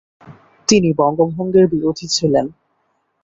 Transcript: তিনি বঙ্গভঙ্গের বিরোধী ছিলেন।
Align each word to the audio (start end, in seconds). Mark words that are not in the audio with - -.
তিনি 0.67 0.89
বঙ্গভঙ্গের 0.93 1.65
বিরোধী 1.67 2.07
ছিলেন। 2.07 2.45